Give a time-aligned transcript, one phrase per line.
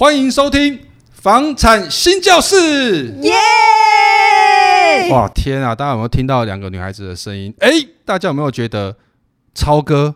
[0.00, 0.80] 欢迎收听
[1.12, 3.08] 房产新教室。
[3.20, 3.30] 耶！
[5.10, 5.74] 哇，天啊！
[5.74, 7.54] 大家有没有听到两个女孩子的声音？
[7.58, 7.68] 哎，
[8.06, 8.96] 大家有没有觉得
[9.54, 10.14] 超哥？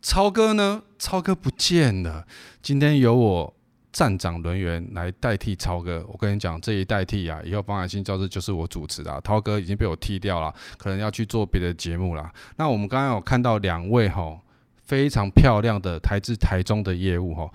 [0.00, 0.82] 超哥呢？
[1.00, 2.24] 超哥不见了。
[2.62, 3.52] 今天由我。
[3.90, 9.20] 站长轮员来代替超哥，我跟你讲，这一代替啊，以后房产新教室就是我主持的。
[9.24, 12.30] 超哥已经被我踢掉了，可能要去做别的节目了。
[12.56, 14.38] 那我们刚刚有看到两位哈，
[14.84, 17.50] 非常漂亮的台自台中的业务哈，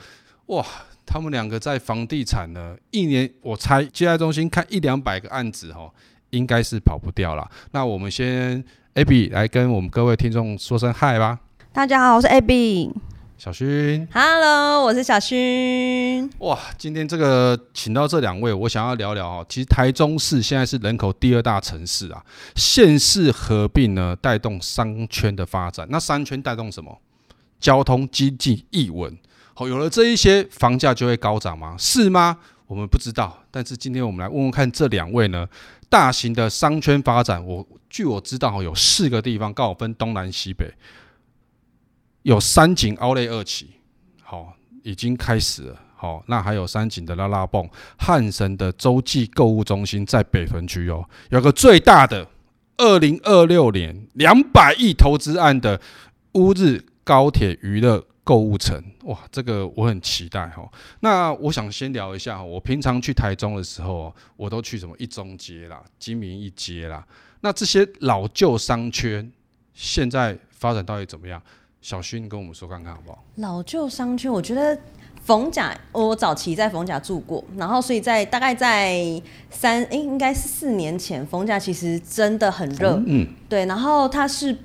[0.48, 0.66] 哇，
[1.06, 5.92] 他们两个在房地产呢，一年我猜接待中心看一两百个案子哈，
[6.30, 7.50] 应该是跑不掉了。
[7.72, 8.64] 那我们先
[8.96, 11.38] Abby 来跟我们各位听众说声嗨吧。
[11.74, 12.94] 大家好，我是 Abby。
[13.38, 16.30] 小薰，Hello，我是小薰。
[16.40, 19.46] 哇，今天这个请到这两位，我想要聊聊哦。
[19.50, 22.24] 其实台中市现在是人口第二大城市啊，
[22.56, 25.86] 县市合并呢，带动商圈的发展。
[25.92, 26.98] 那商圈带动什么？
[27.60, 29.16] 交通、经济、艺文。
[29.60, 31.76] 好，有了这一些，房价就会高涨吗？
[31.80, 32.38] 是吗？
[32.68, 33.44] 我们不知道。
[33.50, 35.48] 但是今天我们来问问看，这两位呢，
[35.90, 40.72] 大型的商圈发展，我据我知道，有四个地方，刚好分东南西北。
[42.22, 43.72] 有三井奥莱二期，
[44.22, 45.76] 好，已经开始了。
[45.96, 51.04] 好，那还有三井的拉拉蹦、汉神的洲际购物中心在北屯区哦。
[51.32, 52.30] 有个最大的
[52.78, 55.82] 二零二六年两百亿投资案的
[56.34, 60.70] 乌日高铁娱乐购物城，哇，这个我很期待哈。
[61.00, 67.08] 那我想先聊一下，我平常去台中的时候，我都去什么一中街啦、金明一街啦。
[67.40, 69.32] 那这些老旧商圈
[69.74, 71.42] 现在发展到底怎么样？
[71.80, 73.24] 小薰，你跟我们说看看好不好？
[73.36, 74.78] 老旧商圈，我觉得
[75.24, 84.58] 逢甲，我早期在逢甲住过，然后所以在大概在三，哎、欸，应该是四年前，逢甲其实真的很热，嗯，对，然后它是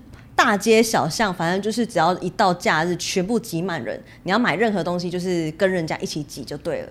[0.42, 6.88] 大街小巷，反正就是只要一到假日，全部挤满人，你要买任何东西，就是跟人家一起挤就对了。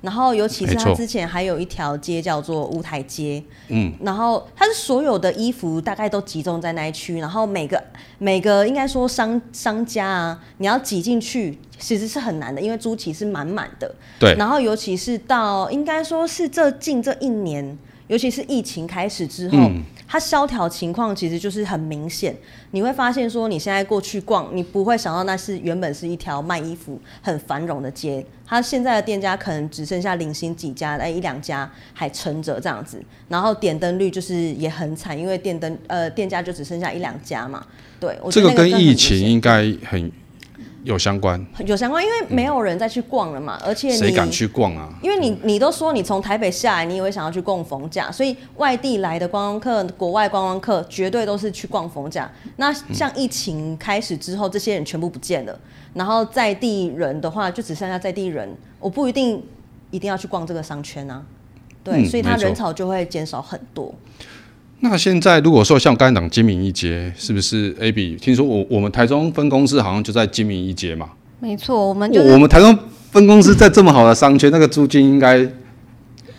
[0.00, 7.82] 然后，尤其是它之前还有一条街叫做乌台街，嗯，然后它是所有的衣服大概都集中在那一区，然后每个
[8.18, 14.34] 每个应该说商商家啊，你要挤进去其实是很难的，因为租期是满满的，对。
[14.36, 19.58] 然后尤其是到应该说是这近这一年，尤其是疫情开始之后。
[19.58, 22.36] 嗯它萧条情况其实就是很明显，
[22.70, 37.64] 你会发现说你现在过去逛，你不会想到那是原本是一条卖衣服很繁荣的街，它现在的店家可能只剩下零星几家，哎一两家还撑着这样子，然后点灯率就是也很惨，因为电灯呃店家就只剩下一两家嘛，
[37.98, 40.10] 对，我觉得这个跟疫情应该很。
[40.84, 44.92] 有相关，有相关，因为没有人再去逛了嘛，嗯、而且谁敢去逛啊？
[45.02, 52.30] 因为你你都说你从台北下来，你也会想要去逛逢甲，所以外地来的观光客、国外观光客绝对都是去逛逢甲。
[52.56, 55.58] 那像疫情开始之后，这些人全部不见了，
[55.94, 59.42] 然后在地人的话，就只剩下在地人，我不一定
[59.90, 61.22] 一定要去逛这个商圈啊，
[61.82, 63.94] 对，嗯、所以他人潮就会减少很多。
[64.84, 68.18] 那现在如果说像刚才讲精明一街，是不是 Abby？
[68.18, 71.08] 听说我我们台中分公司好像就在精明一街嘛？
[71.40, 72.78] 没错，我们就是我们台中
[73.10, 75.38] 分公司在这么好的商圈，那个租金应该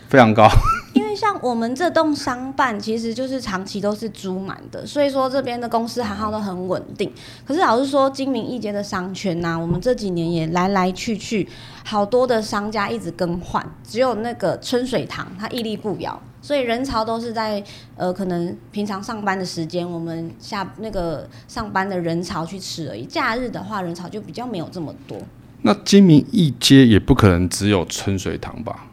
[0.08, 0.48] 非常高。
[0.94, 7.10] 因为像我们这栋商办，其实就是长期都是租满的，所以说这边的公司行号都很稳定。
[7.44, 11.48] 可是老实说，精明一街的商圈呐、啊，我们这几年也来来去去，
[11.84, 16.22] 好多的商家一直更换，只有那个春水堂它屹立不摇。
[16.46, 17.60] 所以人潮都是在
[17.96, 23.04] 呃，可能平常上班的时间，我们下那个上班的人潮去吃而已。
[23.04, 25.18] 假日的话，人潮就比较没有这么多。
[25.62, 28.86] 那金明一街也不可能只有春水堂吧？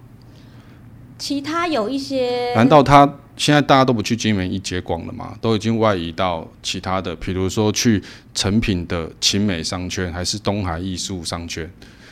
[1.19, 2.56] 其他有一些。
[2.56, 5.38] 难道他现在大家都不去金明一街逛了吗？
[5.40, 8.02] 都已经外移到其他的，比如说去
[8.34, 11.69] 成品的勤美商圈，还是东海艺术商圈？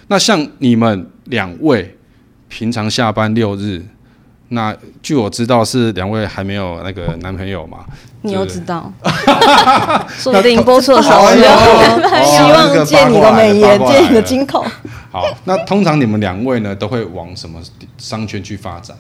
[0.08, 1.98] 那像你们两位
[2.48, 3.84] 平常下班六日。
[4.54, 7.86] 那据我知道是两位还没有那个男朋友嘛？
[8.22, 8.92] 你又知道？
[10.18, 11.28] 说不定播错的时候，
[12.24, 14.64] 希望借你的美颜，借你的金口。
[15.12, 17.62] 好，那通常你们两位呢，都会往什么
[17.98, 18.96] 商圈去发展？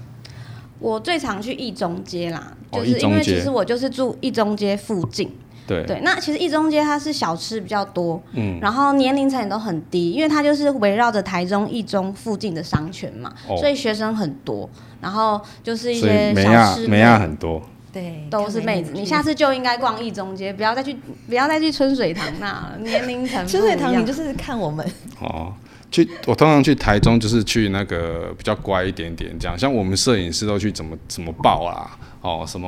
[0.79, 5.29] 我最常去一中街啦，就是因为其实我就是住一中街附近。
[5.71, 14.69] 对对，那其实一中街它是小吃比较多，嗯，然后年龄层也都很低，因为它就是围绕着台中一中附近的商圈嘛，哦，所以学生很多，
[14.99, 17.61] 然后就是一些小吃，美亚很多，
[17.93, 18.91] 对，都是妹子。
[18.93, 20.97] 你下次就应该逛一中街，不要再去，
[21.27, 23.47] 不要再去春水堂那了，年龄层。
[23.47, 24.85] 春水堂你就是看我们
[25.21, 25.53] 哦，
[25.89, 32.67] 去我通常去台中就是去那个比较乖一点点，这样像我们摄影师都去怎么怎么报啊，哦什么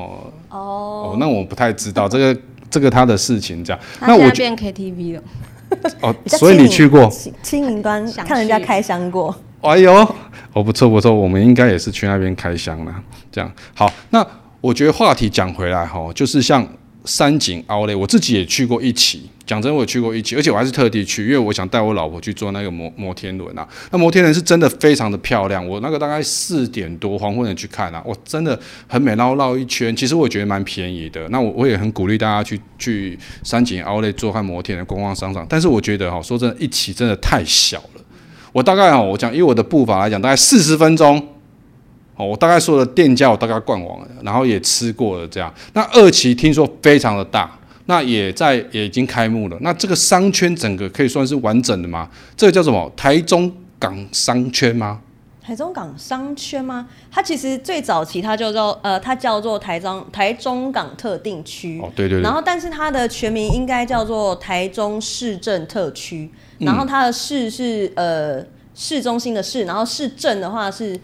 [0.49, 2.39] 哦，哦，那我不太知道这个。
[2.73, 5.23] 这个他的事情这样，那我变 KTV 了。
[6.01, 7.07] 哦， 所以你去过
[7.43, 9.35] 清明端看人家开箱过？
[9.61, 9.93] 哎呦，
[10.53, 12.93] 哦，不错不错，我们应该也是去那边开箱了。
[13.31, 14.25] 这样好，那
[14.59, 16.67] 我觉得话题讲回来哈，就是像。
[17.05, 19.29] 三井奥莱，我自己也去过一期。
[19.45, 23.67] 讲真，我也去过一期，而且我还是特地去，因为我想带我老婆去坐那个摩摩天轮啊。
[23.91, 25.67] 那摩天轮是真的非常的漂亮。
[25.67, 28.57] 我那个大概四点多黄昏的去看啊，我真的
[28.87, 31.27] 很美，然后绕一圈，其实我觉得蛮便宜的。
[31.27, 35.45] 那我我也很鼓励大家去去三井奥莱坐看摩天轮观光商场。
[35.49, 38.01] 但是我觉得哈，说真的，一期真的太小了。
[38.53, 41.32] 我大概哈，我讲以我的步伐来讲，大概四十分钟。
[42.15, 45.51] 哦，我大概说的店家我大概逛完了，然后也吃过了这样。
[45.73, 47.49] 那二期听说非常的大，
[47.87, 49.57] 那也在也已经开幕了。
[49.61, 52.07] 那这个商圈整个可以算是完整的吗？
[52.37, 52.91] 这个叫什么？
[52.95, 55.01] 台中港商圈吗？
[55.41, 56.87] 台中港商圈吗？
[57.11, 61.81] 它其实最早期它叫做呃，它叫做台中台中港特定区。
[61.81, 62.21] 哦，对对对。
[62.21, 66.29] 然后，但是它的全名应该叫做台中市政特区。
[66.59, 68.45] 然后它的市是呃
[68.75, 70.97] 市中心的市，然后市政的话是。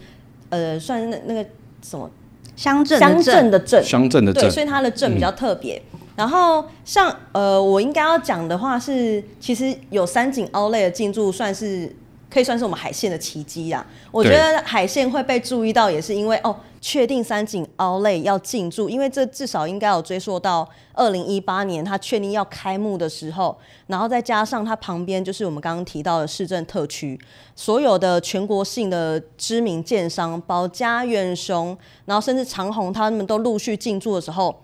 [0.49, 1.45] 呃，算是那那个
[1.81, 2.09] 什么
[2.55, 5.81] 乡镇乡镇的镇，乡镇的镇，对，所以它的镇比较特别。
[5.93, 11.95] 嗯、然后像呃，我应该要讲的话是，其实有三井奥莱的进驻，算是
[12.29, 13.85] 可以算是我们海线的奇迹啊。
[14.11, 16.55] 我觉得海线会被注意到，也是因为哦。
[16.81, 27.19] 确定三井奥莱要进驻，因为这至少应该有追溯到二零一八年，他确定要开幕的时候，然后再加上它旁边就是我们刚刚提到的市政特区，
[27.55, 34.55] 所有的全国性的知名建商，包家、远雄，然后甚至长虹，他们都陆续进驻的时候。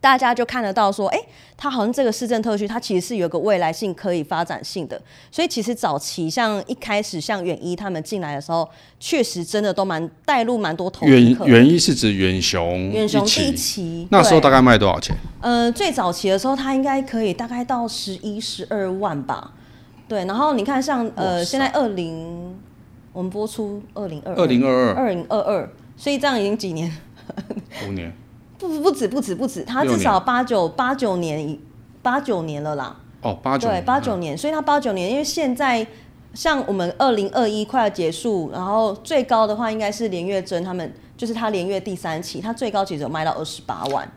[0.00, 1.24] 大家就看得到说，哎、欸，
[1.56, 5.00] 它好像这个市政特区，它其实是有个未来性可以发展性的。
[5.30, 8.66] 所以其实早期像一开始像远一他们进来的时候，
[8.98, 11.12] 确实真的都蛮带入蛮多投资。
[11.12, 15.14] 远远一是指远雄，远雄第一期，那时候大概卖多少钱？
[15.42, 19.52] 呃，最早期的时候，它应该可以大概到十一、十二万吧。
[20.08, 22.58] 对，然后你看像呃，现在二零，
[23.12, 26.90] 我们播出二零二二零二二二零二二，所以这样已经几年？
[27.86, 28.10] 五年。
[28.60, 31.58] 不不不止不止不止，他至少八九八九年
[32.02, 32.94] 八九年了啦。
[33.22, 35.86] 哦，八九对八九年，所以他八九年，因为现在
[36.32, 44.10] 像我们二零二一快要结束，然后最高的话应该是连月珍他们，就是他连月第三期，他最高其实有卖到二十八万。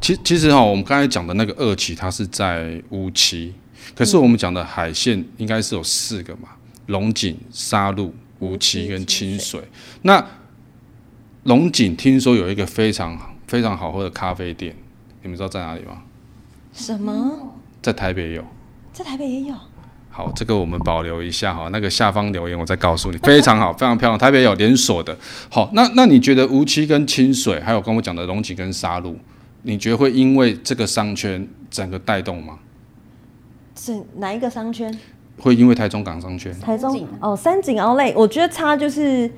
[0.00, 3.54] 其其实哈，我们刚才讲的那个二期，它是在乌期，
[3.94, 6.48] 可是我们讲的海线应该是有四个嘛，
[6.86, 9.60] 龙井、沙鹿、乌期跟清水。
[10.02, 10.24] 那
[11.44, 13.29] 龙井听说有一个非常好。
[13.50, 14.72] 非常好喝的咖啡店，
[15.22, 16.02] 你们知道在哪里吗？
[16.72, 17.52] 什么？
[17.82, 18.44] 在台北有，
[18.92, 19.54] 在台北也有。
[20.08, 23.18] 好，这个我们保留一下哈，那个下方留言我再告诉你。
[23.18, 25.16] 非常好， 非常漂亮，台北有连锁的。
[25.50, 29.16] 好，那那你觉得无期跟清水，还有跟我讲的龙井跟沙鹿，
[29.62, 32.56] 你觉得会因为这个商圈整个带动吗？
[33.74, 34.96] 是哪一个商圈？
[35.40, 36.56] 会因为台中港商圈？
[36.60, 39.28] 台中哦，三井奥莱，我觉得差就是。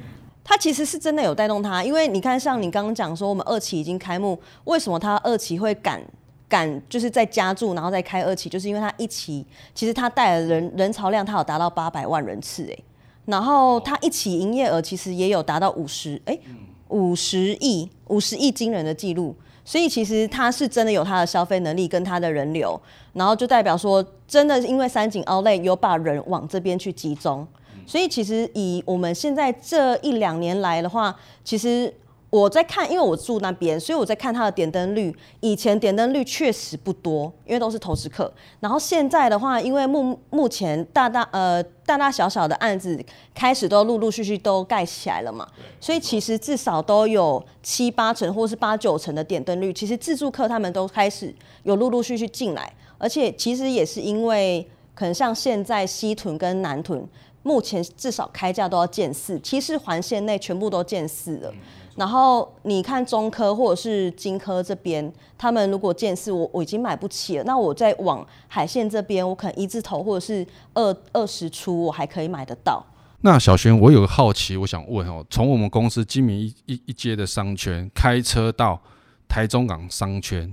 [0.44, 6.02] 它其实是真的有带动它，因为你看，像你刚刚讲说，我们二期已经开幕，为什么它二期会赶
[6.48, 12.84] 赶就是在加注，然后再开二期，就是因为它一期其实它带的人人潮量，它有达到八百万人次诶，
[13.24, 16.40] 然后它一期营业额其实也有达到五十诶
[16.88, 19.34] 五十亿五十亿惊人的记录，
[19.64, 22.78] 所以其实它是真的有它的消费能力跟它的人流，
[23.12, 27.46] 然后就代表说真的因为三井奥莱有把人往这边去集中。
[27.86, 31.92] 所以其实以我们现在这一两年来的话，其实
[32.30, 35.14] 我在看，因为我住那边，所以我在看它的点灯率。
[35.40, 38.32] 以前点灯率确实不多，因为都是投资客。
[38.60, 42.98] 然后现在的话，因为目目前大大呃大大小小的案子
[43.34, 45.46] 开始都陆陆续续都盖起来了嘛，
[45.78, 49.70] 所以其实至少都有七八成或是八九成的点灯率。
[49.70, 51.34] 其实自住客他们都开始
[51.64, 57.06] 有陆陆续续进来，而且其实也是因为可能像现在西屯跟南屯。
[57.42, 61.52] 目前至少开价都要建四，其实环线内全部都建四了。
[61.96, 67.44] 然后你看中科或者是金科这边，他们如果建四，我我已经买不起了。
[67.44, 72.82] 那我再往海线这边，我可能一字头或者是二二十出，我还可以买得到。
[73.20, 78.80] 那小轩，我有个好奇，我想问哦，从我们公司金明一一一街的商圈开车到
[79.28, 80.52] 台中港商圈，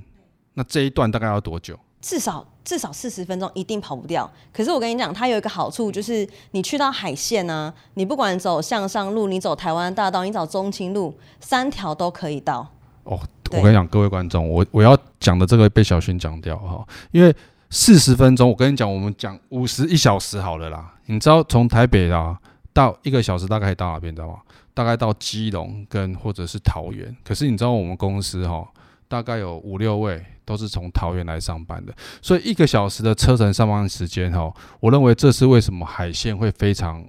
[0.55, 1.79] 那这一段大概要多久？
[2.01, 4.31] 至少至少四十分钟一定跑不掉。
[4.53, 12.59] 可是我跟你讲，它有一个好处，就是你去到海线呢、啊，你不管走向上路，你走台湾大道，你走中清路，三条都可以到。
[13.05, 17.35] 哦，我跟你讲，各位观众，我我要讲的这个被小薰讲掉哈，因为
[17.71, 20.93] 四十分钟，我跟你讲，我们讲五十一小时好了啦。
[21.07, 22.37] 你知道从台北啊
[22.71, 24.35] 到一个小时大概到哪边，知道吗？
[24.75, 27.17] 大概到基隆跟或者是桃园。
[27.23, 28.63] 可是你知道我们公司哈，
[29.07, 30.23] 大概有五六位。
[30.49, 37.07] 都是从桃园来上班的，所以一个小时的车程上班时间哈，我认为这是为什么海线会非常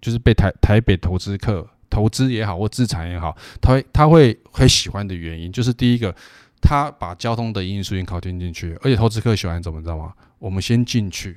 [0.00, 6.14] 就是被台台北投资客投资也好或资产也好，他会他会很喜欢的原因，就是第一个，
[6.62, 10.14] 他把交通的因素已经考虑进去，而且投资客喜欢怎么知道吗？
[10.38, 11.36] 我们先进去，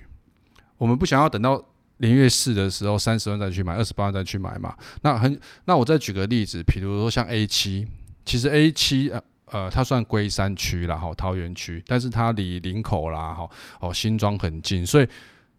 [0.78, 1.62] 我们不想要等到
[1.98, 4.74] 连月四的时候三十万再去买，二十八万再去买嘛。
[5.02, 7.86] 那很，那我再举个例子，比如说像 A 七，
[8.24, 9.22] 其实 A 七呃
[9.54, 15.08] 呃，它算龟山区啦，哈，桃园区，但是它离林口啦，哈，哦，新庄很近，所以。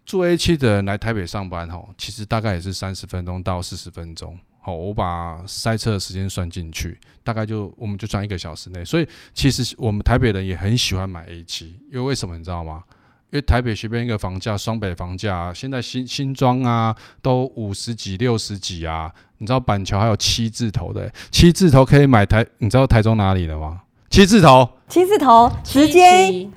[0.06, 8.84] 住 A 七的人来台北上班，吼，其实大概也是三十分钟到四十分钟，好，我把塞车的时间算进去，大概就我们就算一个小时内。
[8.84, 12.84] 所以其实我们台北人也很喜欢买 A 七，因为为什么你知道吗？
[13.30, 23.80] 因为台北随便一个房价，双北房价现在新新庄啊都五十几、六十几啊，你知道板桥还有七字头的，七字头可以买台，你知道台中哪里的吗？
[24.14, 26.48] 七字头，七字头，直接。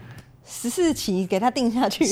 [0.45, 2.05] 十四期给它定下去，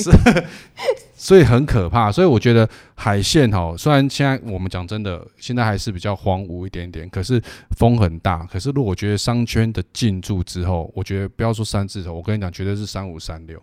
[1.14, 2.10] 所以很可怕。
[2.10, 7.40] 所以我觉得海线哈，虽然现在我们讲真的，现在还是比较荒芜一点点，可是
[7.76, 8.44] 风很大。
[8.50, 13.62] 可是如果我觉得商圈的进驻之后，我觉得不要说三字头，我跟你讲，绝对是三五三六。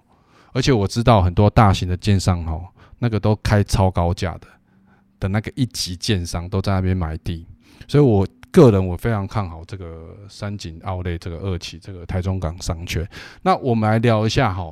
[0.54, 2.58] 而且我知道很多大型的建商哈，
[3.00, 4.48] 那个都开超高价的，
[5.20, 7.46] 的那个一级建商都在那边买地，
[7.90, 8.25] 所以我。
[8.53, 13.05] 个人我非常看好这个三井奥莱这个二期这个台中港商圈。
[13.41, 14.72] 那我们来聊一下哈，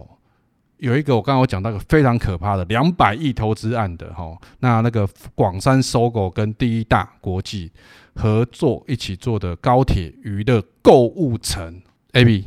[0.78, 7.72] 有一个我刚刚我讲到一个非常可怕的两百亿投资案的哈，那那个广三 SOGO 跟第一大国际
[8.14, 12.46] 合作一起做的高铁娱乐购物城，AB，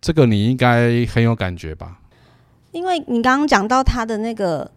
[0.00, 1.98] 这个你应该很有感觉吧？
[2.70, 4.70] 因为你刚刚讲到它的那个。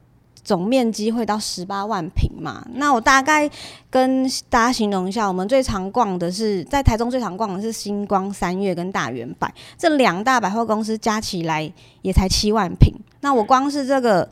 [0.44, 2.66] 总面积会到十八万平嘛？
[2.74, 3.50] 那我大概
[3.90, 12.94] 跟大家形容一下，我们最常逛的是在台中最常逛的是星光三月跟大圆百，这两大百货公司加起来也才七万平。
[13.22, 14.28] 那我光是这个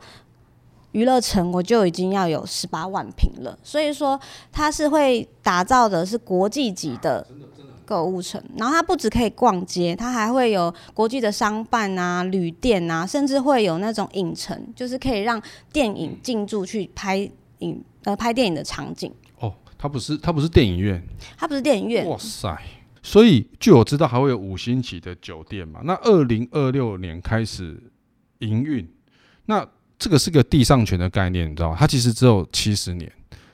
[0.93, 4.19] 娱乐城我就已经要有十八万平了，所以说
[4.51, 7.27] 它是会打造的是国际级的。
[7.87, 15.41] 购物城，然后它不只可以逛街，它还会有国际的商办啊、旅店啊，甚至会有那种影城，就是可以让
[15.71, 17.17] 电影进驻去拍
[17.59, 19.09] 影呃拍电影的场景。
[19.39, 21.01] 哦，它不是它不是电影院，
[21.37, 22.05] 它不是电影院。
[22.05, 22.61] 哇塞！
[23.01, 25.79] 所以据我知道，还会有五星级的酒店嘛？
[25.85, 27.81] 那二零二六年开始
[28.39, 28.85] 营运，
[29.45, 29.65] 那
[29.97, 31.77] 这个是个地上权的概念，你知道吗？
[31.79, 33.09] 它其实只有七十年。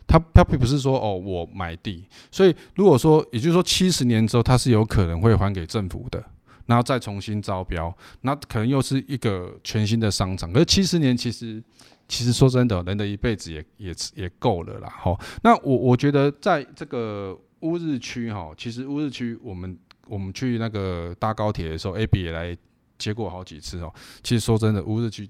[0.05, 6.23] 他他并不是说哦，我买地，所以如果说，也就是说七十年之后，它是有可能会还给政府的，
[6.65, 10.51] 然后再重新招标，那可能又是一个全新的商场。
[10.51, 11.63] 可是七十年其实
[12.07, 14.89] 其实说真的，人的一辈子也也也够了啦。
[14.89, 22.55] 哈，那我我觉得在这个乌日区哈，其实乌日区我们我们去那个搭高铁的时候，Abby 也来
[22.97, 23.91] 接过好几次哦。
[24.21, 25.29] 其实说真的，乌日区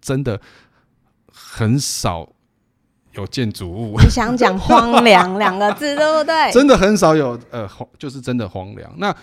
[0.00, 0.40] 真的
[1.32, 2.30] 很少。
[3.12, 6.50] 有建筑物，你想讲荒凉两个字，对不对？
[6.52, 8.92] 真的很少有，呃，就是真的荒凉。
[8.98, 9.14] 那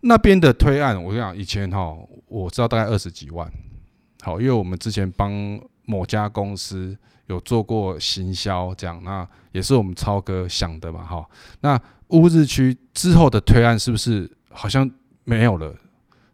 [0.00, 1.94] 那边的推案，我跟你讲，以前哈，
[2.26, 3.50] 我知道大概二十几万。
[4.22, 5.30] 好，因为我们之前帮
[5.84, 11.24] 某家公司有做过行销，这样，那也是我们超哥想的嘛，哈。
[11.60, 14.90] 那乌日区之后的推案是不是好像
[15.24, 15.72] 没有了？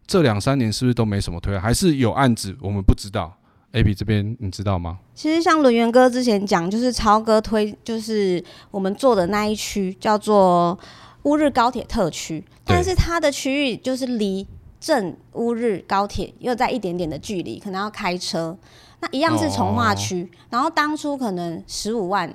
[0.06, 1.60] 这两三年是不是都没什么推案？
[1.60, 2.56] 还是有案子？
[2.60, 3.36] 我们不知道。
[3.72, 4.98] Abby 这边你知道吗？
[5.14, 10.78] 其实像轮圆哥之前讲，就是超哥推，就是我们做的那一区叫做
[11.22, 14.46] 乌日高铁特区，但是它的区域就是离
[14.78, 18.56] 正乌日高铁又在一点点的距离，可能要开车。
[19.00, 22.32] 那一样是从化区，然后当初可能十五万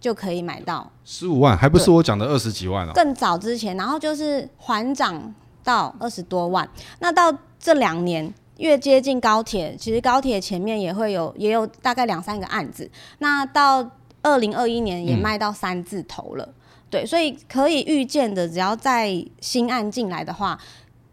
[0.00, 2.92] 就可以买到，十五万还不是我讲的二十几万哦。
[2.94, 6.66] 更早之前，然后就是缓涨到二十多万，
[7.00, 8.32] 那到这两年。
[8.60, 12.88] 越接近高铁，其实高铁前面也会有，也有大概两三个案子。
[13.18, 13.90] 那到
[14.22, 16.54] 二零二一年也卖到三字头了，嗯、
[16.90, 20.60] 对，所以可以预见的，只要在新案进来的话，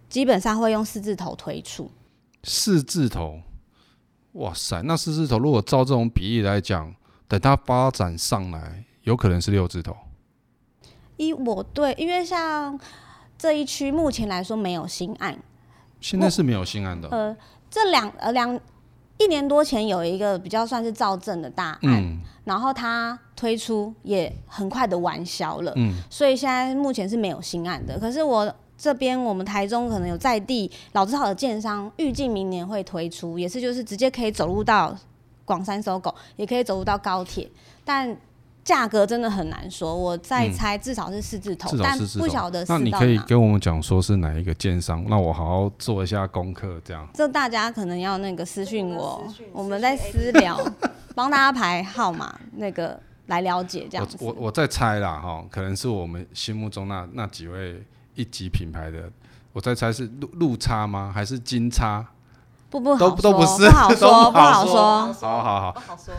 [0.10, 1.90] 基本上会用四字头推出。
[2.44, 3.40] 四字头，
[4.34, 6.94] 哇塞，那四字头如果照这种比例来讲，
[7.30, 9.96] 等它发展上来，有可能是六字头。
[11.16, 12.78] 一我对，因为像
[13.38, 15.40] 这一区目前来说没有新案。
[16.10, 17.10] 现在是没有新案的。
[17.10, 17.36] 呃，
[17.70, 18.58] 这两呃两
[19.18, 28.00] 一年多前有一个比较算是造证的大案，嗯、然后它推出也很快的完销了，嗯，所以现在目前是没有新案的。
[28.00, 34.96] 可是我这边我们台中可能有在地老字号的建商，预计明年会推出，也是就是直接可以走入到
[35.44, 37.50] 广三 SOGO，也可以走入到高铁，
[37.84, 38.16] 但。
[38.68, 42.66] 价格真的很难说，我再猜至少是四字头，嗯、但不晓得。
[42.68, 47.08] 那你可以跟我们讲说是哪一个建商，那我好好做一下功课，这样。
[47.14, 50.60] 这大家可能要那个私讯我，我们在私聊，
[51.16, 54.18] 帮大家排号码，那个来了解这样子。
[54.20, 57.82] 我我我在猜啦哈，可能是我们心目中那那几位
[58.16, 59.10] 一级品牌的，
[59.54, 61.10] 我在猜是路路差吗？
[61.16, 62.06] 还是金叉？
[62.70, 65.14] 不不都都不是，不好 说，不好说。
[65.14, 66.14] 好好好，不好说。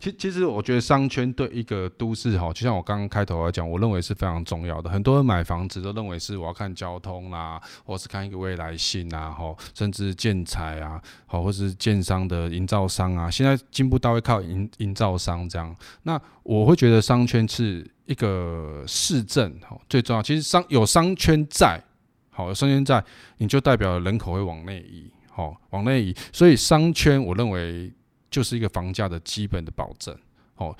[0.00, 4.90] 其其实我觉得商圈对一个都市哈，就像我刚刚开头来讲，我认为是非常重要的。
[4.90, 15.74] 很多人买房子都认为是我要看交通啦，或是看一个未来性啊，哈，甚至建材啊，好，或是建商的营造商啊，现在进步到会靠营营造商这样。
[16.02, 20.22] 那我会觉得商圈是一个市政哈，最重要。
[20.22, 21.82] 其实商有商圈在，
[22.30, 23.02] 好，有商圈在，
[23.38, 26.16] 你就代表人口会往内移，好，往内移。
[26.32, 27.92] 所以商圈，我认为。
[28.30, 30.12] 就是一个房价的基本的保证，
[30.56, 30.76] 哦，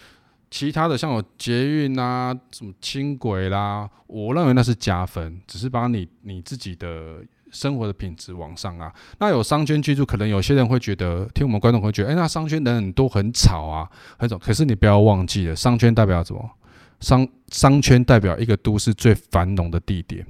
[0.50, 8.92] 其他的像有捷运啊，什么轻轨啦，我认为那是加分，只是把你你自己的生活的品质往上啊。
[9.20, 14.37] 那有商圈居住，可能有些人会觉得，听我们观众会觉得，哎，那商圈人很多很吵啊，很吵。
[14.37, 16.50] 可是你不要忘记了，商圈代表什么？
[16.99, 20.26] 商商圈代表一个都市最繁荣的地点。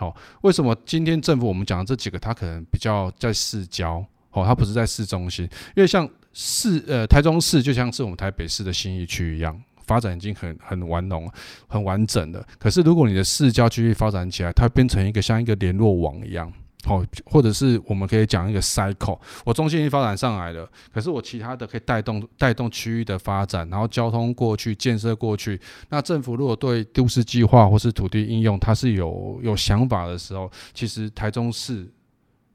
[0.00, 5.44] 好，为什么今天政府我们讲的这几个，它可能比较在市郊，哦，它不是在市中心，
[5.76, 6.08] 因为像。
[6.32, 11.28] 市呃，台中市就像是我们台北市的新一区一样，发展已经很很完浓、
[11.66, 12.46] 很完整了。
[12.56, 16.50] 可是如果你的市郊区域发展起来，它变成一个像一个联络网一样，
[16.84, 19.18] 好，或者是我们可以讲一个 cycle。
[19.44, 25.60] 我中心已经发展上来了，可是我其他的可以带动带动区域的发展，然后交通过去、建设过去。
[25.90, 31.92] 那政府如果对都市计划或是土地应用，它是有有想法的时候，其实台中市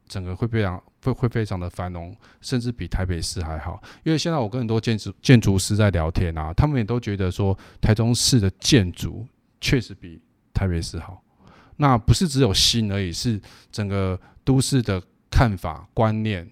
[0.08, 0.82] 整个会非常。
[1.06, 3.80] 会会非常的繁荣，甚至比台北市还好。
[4.04, 9.24] 因为现在我跟很多建筑建筑师在聊天啊，他们也都觉得说台中市的建筑
[9.62, 10.20] 确实比
[10.52, 11.22] 台北市好。
[11.78, 13.40] 那不是只有新而已，是
[13.72, 16.48] 整个都市的看法观念。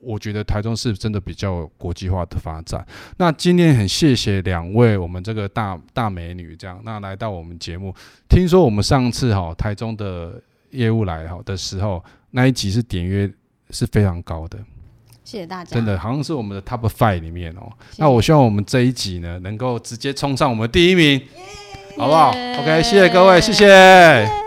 [0.00, 2.86] 我觉得台中市真的比较国际化的发展。
[3.16, 7.94] 那今天很谢谢两位我们这个大大美女这样，那来到我们节目。
[8.28, 13.32] 听说我们上次哈台中的业务来哈的时候，那一集是点阅。
[13.70, 14.56] 是非常高的，
[15.24, 15.74] 谢谢大家。
[15.74, 17.72] 真的好像是我们的 Top Five 里面哦、喔。
[17.96, 21.20] 那我希望我们这一集呢，能够直接冲上我们第一名，
[21.98, 24.45] 好不好？OK，谢谢各位，谢谢。